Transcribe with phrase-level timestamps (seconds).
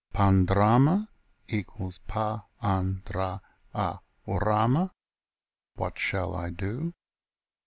[0.15, 1.09] "pandrama
[1.51, 3.39] = pa an dra
[3.75, 4.89] a wrama,"
[5.75, 6.95] what shall I do